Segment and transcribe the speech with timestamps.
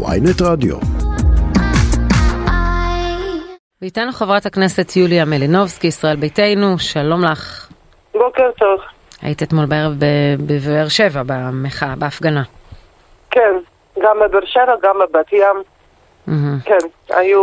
[0.00, 0.76] ויינט רדיו.
[3.82, 7.68] ואיתנו חברת הכנסת יוליה מלינובסקי, ישראל ביתנו, שלום לך.
[8.12, 8.80] בוקר טוב.
[9.22, 9.92] היית אתמול בערב
[10.46, 12.42] בבאר שבע במחאה, בהפגנה.
[13.30, 13.54] כן,
[14.02, 15.62] גם בבאר שבע, גם בבת ים.
[16.28, 16.64] Mm-hmm.
[16.64, 16.78] כן,
[17.10, 17.42] היו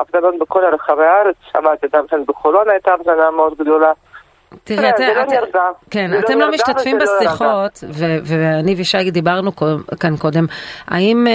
[0.00, 3.92] הפגנות בכל רחבי הארץ, שמעתי גם כן בחולון הייתה הפגנה מאוד גדולה.
[4.64, 5.60] תראי, כן, את, לא
[5.90, 7.84] כן, אתם לא, לא משתתפים לא בשיחות,
[8.24, 9.50] ואני וישי דיברנו
[10.00, 10.44] כאן קודם,
[10.88, 11.32] האם אה,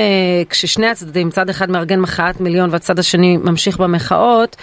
[0.49, 4.55] כששני הצדדים, צד אחד מארגן מחאת מיליון והצד השני ממשיך במחאות,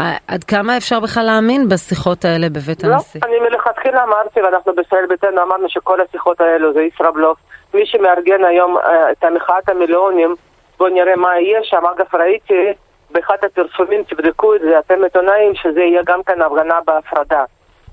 [0.00, 3.20] אה, עד כמה אפשר בכלל להאמין בשיחות האלה בבית הנשיא?
[3.24, 7.38] לא, אני מלכתחילה אמרתי, ואנחנו בישראל ביתנו אמרנו שכל השיחות האלו זה ישראבלוף.
[7.74, 10.34] מי שמארגן היום אה, את המחאת המיליונים,
[10.78, 11.82] בואו נראה מה יהיה שם.
[11.96, 12.72] אגב, ראיתי
[13.10, 17.44] באחד הפרסומים, תבדקו את זה, אתם עיתונאים, שזה יהיה גם כאן הפגנה בהפרדה.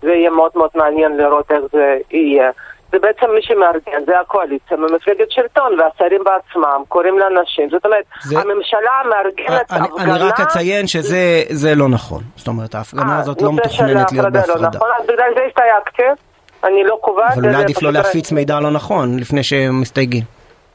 [0.04, 2.52] זה יהיה מאוד מאוד מעניין לראות איך זה יהיה.
[2.92, 7.70] זה בעצם מי שמארגן, זה הקואליציה ממפלגת שלטון, והשרים בעצמם קוראים לאנשים.
[7.70, 8.40] זאת אומרת, זה...
[8.40, 10.16] הממשלה מארגנת אני, הפגנה...
[10.16, 12.22] אני רק אציין שזה לא נכון.
[12.36, 14.62] זאת אומרת, ההפגנה הזאת לא מתוכננת להיות לא בהפרדה.
[14.62, 16.22] לא נכון, אז בגלל זה הסתייגתי.
[16.64, 17.38] אני לא קובעת...
[17.38, 20.24] אבל אולי עדיף לא להפיץ מידע לא נכון לפני שהם מסתייגים.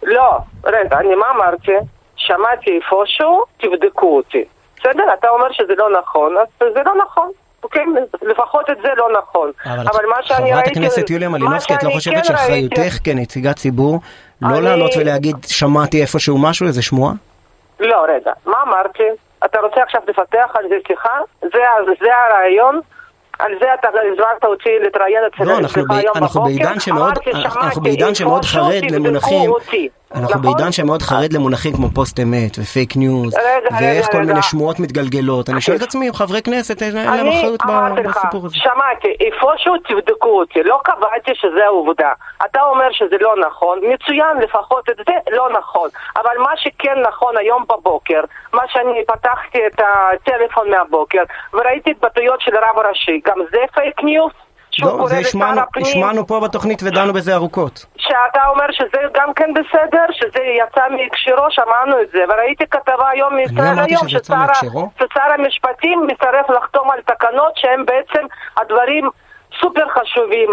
[0.02, 1.72] לא, רגע, אני מה אמרתי?
[2.16, 4.44] שמעתי איפשהו, תבדקו אותי.
[4.80, 5.04] בסדר?
[5.18, 7.30] אתה אומר שזה לא נכון, אז זה לא נכון.
[7.62, 7.84] אוקיי,
[8.22, 9.50] לפחות את זה לא נכון.
[9.64, 10.74] אבל, אבל מה שאני ראיתי...
[10.74, 14.00] חברת הכנסת יוליה מלינובסקי, את לא חושבת כן שאחריותך כנציגת ציבור
[14.42, 14.60] לא אני...
[14.60, 17.12] לעלות ולהגיד שמעתי איפשהו משהו, איזה שמועה?
[17.80, 19.02] לא, רגע, מה אמרתי?
[19.44, 21.18] אתה רוצה עכשיו לפתח על זה שיחה?
[21.42, 21.48] זה,
[22.00, 22.80] זה הרעיון?
[23.38, 25.92] על זה אתה הזמנת אותי להתראיין אצל לא, אנחנו, ב...
[26.16, 29.50] אנחנו בעידן שמאוד, אנחנו בעידן שמאוד חרד למונחים,
[30.14, 30.42] אנחנו נכון?
[30.42, 33.34] בעידן שמאוד חרד למונחים כמו פוסט אמת ופייק ניוז,
[33.80, 35.50] ואיך כל מיני שמועות מתגלגלות.
[35.50, 37.60] אני שואל את עצמי, חברי כנסת, אין להם אחריות
[38.08, 38.56] בסיפור הזה.
[38.56, 42.12] שמעתי, איפשהו תבדקו אותי, לא קבעתי שזה העובדה.
[42.44, 45.88] אתה אומר שזה לא נכון, מצוין, לפחות את זה לא נכון.
[46.16, 48.20] אבל מה שכן נכון היום בבוקר,
[48.52, 54.32] מה שאני פתחתי את הטלפון מהבוקר, וראיתי התבטאויות של רב ראשי, גם זה פייק ניוז?
[54.82, 55.18] לא, זה
[55.80, 57.86] השמענו פה בתוכנית ודנו בזה ארוכות.
[57.98, 63.36] שאתה אומר שזה גם כן בסדר, שזה יצא מהקשירו, שמענו את זה, וראיתי כתבה היום
[63.36, 69.10] מישראל היום, ששר המשפטים מסרב לחתום על תקנות שהן בעצם הדברים
[69.60, 70.50] סופר חשובים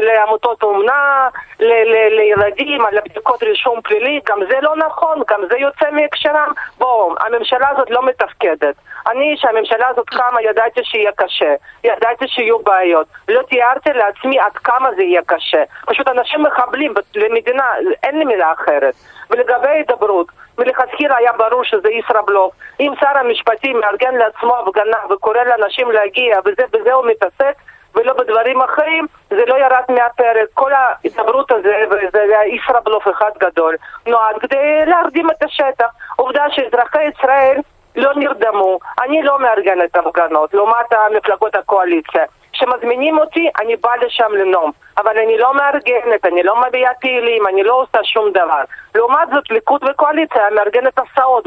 [0.00, 1.28] לעמותות אומנה,
[1.60, 6.52] לילדים, על הבדיקות רישום פלילי, גם זה לא נכון, גם זה יוצא מהקשרם.
[6.78, 8.74] בואו, הממשלה הזאת לא מתפקדת.
[9.10, 11.54] אני, שהממשלה הזאת קמה, ידעתי שיהיה קשה,
[11.84, 13.06] ידעתי שיהיו בעיות.
[13.28, 15.62] לא תיארתי לעצמי עד כמה זה יהיה קשה.
[15.86, 17.64] פשוט אנשים מחבלים למדינה,
[18.02, 18.94] אין לי מילה אחרת.
[19.30, 20.26] ולגבי הידברות,
[20.58, 22.52] מלכתחילה היה ברור שזה ישראבלוף.
[22.80, 27.54] אם שר המשפטים מארגן לעצמו הפגנה וקורא לאנשים להגיע ובזה הוא מתעסק,
[27.94, 30.48] ולא בדברים אחרים, זה לא ירד מהפרק.
[30.54, 31.76] כל ההידברות הזה,
[32.12, 35.88] היה ישראבלוף אחד גדול, נועד כדי להרדים את השטח.
[36.16, 37.56] עובדה שאזרחי ישראל
[37.96, 42.24] לא נרדמו, אני לא מארגנת הפגנות, לעומת המפלגות הקואליציה.
[42.52, 44.72] כשמזמינים אותי, אני באה לשם לנום.
[44.98, 48.62] אבל אני לא מארגנת, אני לא מביאה פעילים, אני לא עושה שום דבר.
[48.94, 51.46] לעומת זאת, ליכוד וקואליציה מארגנת הסעות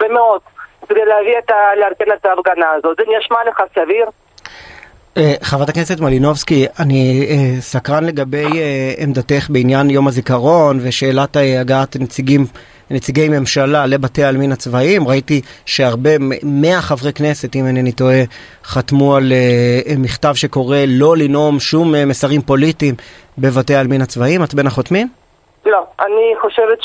[0.00, 0.42] במאות
[0.88, 1.50] כדי להביא את.
[1.76, 2.96] לארגן את ההפגנה הזאת.
[2.96, 4.06] זה נשמע לך סביר?
[5.16, 11.96] אה, חברת הכנסת מלינובסקי, אני אה, סקרן לגבי אה, עמדתך בעניין יום הזיכרון ושאלת הגעת
[12.00, 12.40] נציגים,
[12.90, 15.08] נציגי ממשלה לבתי העלמין הצבאיים.
[15.08, 16.10] ראיתי שהרבה,
[16.42, 18.22] מאה חברי כנסת, אם אינני טועה,
[18.64, 19.32] חתמו על
[19.98, 22.94] מכתב שקורא לא לנאום שום מסרים פוליטיים
[23.38, 24.44] בבתי העלמין הצבאיים.
[24.44, 25.08] את בין החותמים?
[25.66, 26.78] לא, אני חושבת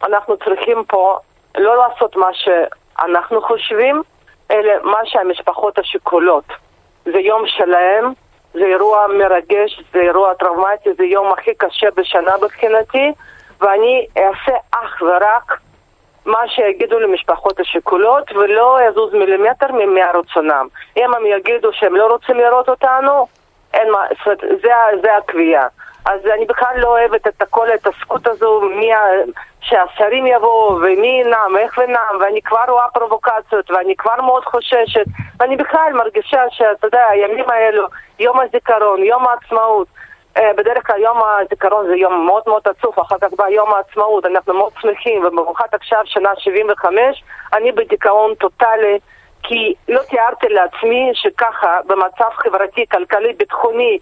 [0.00, 1.16] שאנחנו צריכים פה
[1.58, 4.02] לא לעשות מה שאנחנו חושבים,
[4.52, 6.44] אלה מה שהמשפחות השכולות.
[7.04, 8.12] זה יום שלהם,
[8.54, 13.12] זה אירוע מרגש, זה אירוע טראומטי, זה יום הכי קשה בשנה מבחינתי,
[13.60, 15.58] ואני אעשה אך ורק
[16.26, 20.66] מה שיגידו למשפחות השכולות, ולא יזוז מילימטר מרצונם.
[20.96, 23.26] אם הם יגידו שהם לא רוצים לראות אותנו,
[23.74, 24.70] אין מה, זאת אומרת, זה,
[25.02, 25.66] זה הקביעה.
[26.04, 28.90] אז אני בכלל לא אוהבת את כל ההתעסקות הזו, מי,
[29.60, 35.04] שהשרים יבואו ומי ינאם, איך ונאם, ואני כבר רואה פרובוקציות, ואני כבר מאוד חוששת,
[35.40, 37.86] ואני בכלל מרגישה שאתה יודע, הימים האלו,
[38.18, 39.86] יום הזיכרון, יום העצמאות,
[40.36, 44.26] אה, בדרך כלל יום הזיכרון זה יום מאוד מאוד עצוב, אחר כך בא יום העצמאות,
[44.26, 48.98] אנחנו מאוד שמחים, ובמיוחד עכשיו, שנה 75, אני בדיכאון טוטאלי.
[49.42, 53.98] כי לא תיארתי לעצמי שככה, במצב חברתי, כלכלי, ביטחוני,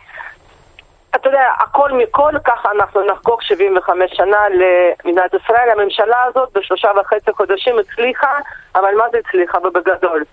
[1.15, 5.71] אתה יודע, הכל מכל, ככה אנחנו נחגוג 75 שנה למדינת ישראל.
[5.71, 8.39] הממשלה הזאת בשלושה וחצי חודשים הצליחה,
[8.75, 9.59] אבל מה זה הצליחה?
[9.59, 10.25] ובגדול.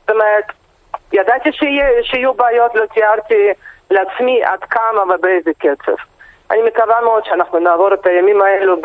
[0.00, 0.44] זאת אומרת,
[1.12, 3.48] ידעתי שיה, שיהיו בעיות, לא תיארתי
[3.90, 5.92] לעצמי עד כמה ובאיזה קצב.
[6.50, 8.76] אני מקווה מאוד שאנחנו נעבור את הימים האלו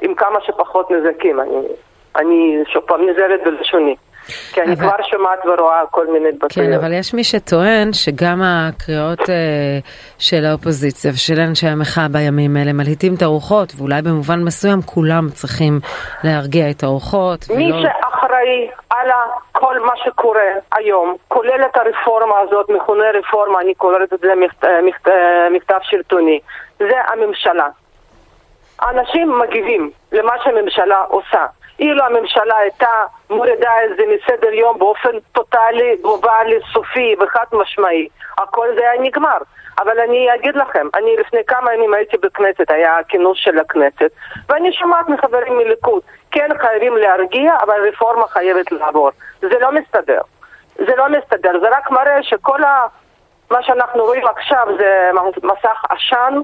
[0.00, 1.40] עם כמה שפחות נזקים.
[1.40, 1.60] אני,
[2.16, 3.96] אני שוב פעם נזהרת בלשוני.
[4.52, 4.76] כי אני אבל...
[4.76, 6.70] כבר שומעת ורואה כל מיני התבטאויות.
[6.70, 9.78] כן, אבל יש מי שטוען שגם הקריאות אה,
[10.18, 15.80] של האופוזיציה ושל אנשי המחאה בימים האלה מלהיטים את הרוחות, ואולי במובן מסוים כולם צריכים
[16.24, 17.40] להרגיע את הרוחות.
[17.50, 17.82] מי ולא...
[17.82, 19.10] שאחראי על
[19.52, 25.12] כל מה שקורה היום, כולל את הרפורמה הזאת, מכונה רפורמה, אני קוראת לזה מכתב, מכתב,
[25.52, 26.40] מכתב שלטוני,
[26.78, 27.68] זה הממשלה.
[28.82, 31.46] אנשים מגיבים למה שהממשלה עושה.
[31.78, 38.08] אילו הממשלה הייתה מורידה את זה מסדר יום באופן טוטאלי, גלובלי, סופי וחד משמעי,
[38.38, 39.38] הכל זה היה נגמר.
[39.78, 44.10] אבל אני אגיד לכם, אני לפני כמה ימים הייתי בכנסת, היה כינוס של הכנסת,
[44.48, 49.10] ואני שומעת מחברים מליכוד, כן חייבים להרגיע, אבל רפורמה חייבת לעבור.
[49.40, 50.20] זה לא מסתדר.
[50.78, 52.86] זה לא מסתדר, זה רק מראה שכל ה...
[53.50, 55.10] מה שאנחנו רואים עכשיו זה
[55.42, 56.34] מסך עשן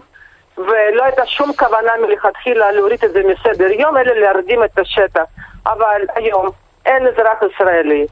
[0.59, 5.25] ולא הייתה שום כוונה מלכתחילה להוריד את זה מסדר יום, אלא להרדים את השטח.
[5.67, 6.49] אבל היום
[6.87, 8.07] אין אזרח ישראלי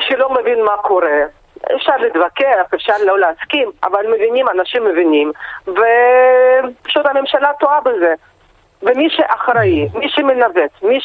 [0.00, 1.22] שלא מבין מה קורה.
[1.76, 5.32] אפשר להתווכח, אפשר לא להסכים, אבל מבינים, אנשים מבינים,
[5.66, 8.14] ופשוט הממשלה טועה בזה.
[8.82, 10.98] ומי שאחראי, מי שמנווט, מי.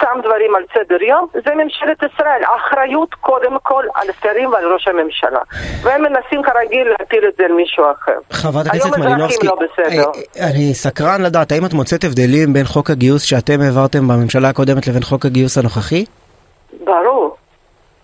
[0.00, 2.42] שם דברים על סדר יום, זה ממשלת ישראל.
[2.44, 5.40] האחריות קודם כל על השרים ועל ראש הממשלה.
[5.82, 8.18] והם מנסים כרגיל להפיל את זה על מישהו אחר.
[8.30, 9.84] חברת הכנסת מלינובסקי, לא אה,
[10.40, 14.86] אה, אני סקרן לדעת, האם את מוצאת הבדלים בין חוק הגיוס שאתם העברתם בממשלה הקודמת
[14.86, 16.04] לבין חוק הגיוס הנוכחי?
[16.84, 17.36] ברור.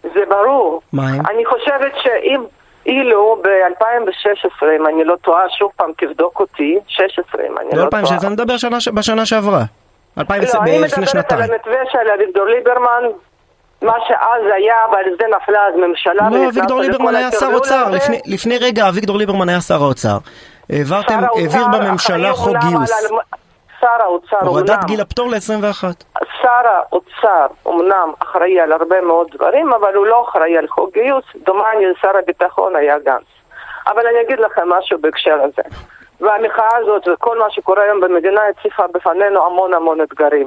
[0.03, 0.81] זה ברור.
[0.93, 1.27] מה הם?
[1.27, 2.45] אני חושבת שאם...
[2.87, 7.91] אילו ב-2016, אם אני לא טועה, שוב פעם תבדוק אותי, 16 אם אני לא, לא
[7.91, 8.03] טועה.
[8.03, 8.55] לא 2016, אני מדבר
[8.93, 9.65] בשנה שעברה.
[10.19, 11.41] 2020, לא, לפני שנתיים.
[11.41, 13.03] אני מדברת על המתווה של אביגדור ליברמן,
[13.83, 16.29] מה שאז היה, ועל זה נפלה אז ממשלה.
[16.31, 20.17] לא, אביגדור ליברמן היה שר אוצר, לפני, לפני רגע אביגדור ליברמן היה שר האוצר.
[20.71, 22.91] העברתם, העביר בממשלה חוק גיוס.
[23.81, 24.49] שר האוצר אומנם...
[24.49, 25.85] הורדת גיל הפטור ל-21.
[26.43, 31.25] שר האוצר אומנם אחראי על הרבה מאוד דברים, אבל הוא לא אחראי על חוק גיוס,
[31.45, 33.23] דומני שר הביטחון היה גנץ.
[33.87, 35.63] אבל אני אגיד לכם משהו בהקשר הזה.
[36.21, 40.47] והמחאה הזאת וכל מה שקורה היום במדינה הציפה בפנינו המון המון אתגרים.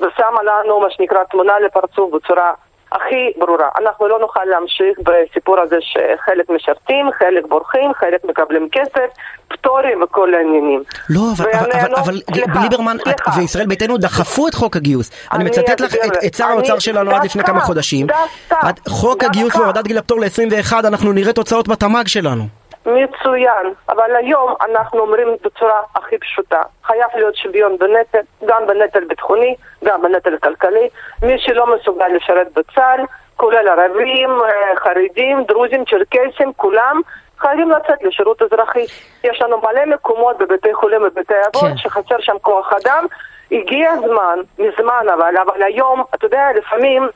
[0.00, 2.52] ושמה לנו מה שנקרא תמונה לפרצוף בצורה
[2.92, 3.68] הכי ברורה.
[3.80, 9.10] אנחנו לא נוכל להמשיך בסיפור הזה שחלק משרתים, חלק בורחים, חלק מקבלים כסף,
[9.48, 10.82] פטורים וכל העניינים.
[11.10, 13.40] לא, אבל, אבל, אבל סליחה, ליברמן סליחה.
[13.40, 15.10] וישראל ביתנו דחפו את חוק הגיוס.
[15.32, 18.06] אני, אני מצטט לך את, את שר האוצר שלנו עד לפני כמה חודשים.
[18.06, 22.59] דווקא, חוק הגיוס והורדת גיל הפטור ל-21, אנחנו נראה תוצאות בתמ"ג שלנו.
[22.90, 29.54] מצוין, אבל היום אנחנו אומרים בצורה הכי פשוטה, חייב להיות שוויון בנטל, גם בנטל ביטחוני,
[29.84, 30.88] גם בנטל כלכלי.
[31.22, 33.04] מי שלא מסוגל לשרת בצה"ל,
[33.36, 37.00] כולל ערבים, אה, חרדים, דרוזים, צ'רקסים, כולם
[37.38, 38.84] חייבים לצאת לשירות אזרחי.
[39.24, 41.76] יש לנו מלא מקומות בבתי חולים ובבתי אבות כן.
[41.76, 43.06] שחסר שם כוח אדם.
[43.52, 47.08] הגיע הזמן, מזמן אבל, אבל היום, אתה יודע, לפעמים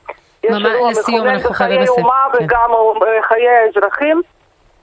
[0.45, 2.45] יש לנו מכונן בחיי אומה כן.
[2.45, 2.71] וגם
[3.23, 4.23] חיי האזרחים.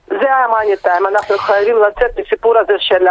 [0.08, 3.06] זה המאני טיים, אנחנו חייבים לצאת מהסיפור הזה של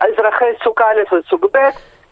[0.00, 1.58] אזרחי סוג א' וסוג ב',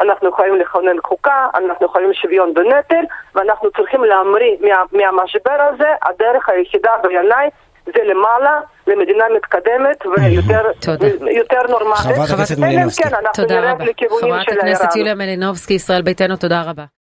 [0.00, 3.04] אנחנו יכולים לכונן חוקה, אנחנו יכולים שוויון בנטל,
[3.34, 7.50] ואנחנו צריכים להמריא מה, מהמשבר הזה, הדרך היחידה בעיניי
[7.86, 11.96] זה למעלה, למדינה מתקדמת ויותר נורמלית.
[11.96, 13.02] חברת הכנסת מלינובסקי.
[13.02, 13.10] כן,
[13.78, 16.96] לכיוונים של חברת הכנסת יוליה מלינובסקי, ישראל ביתנו, תודה רבה.